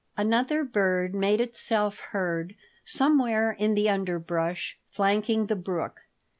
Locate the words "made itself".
1.13-1.99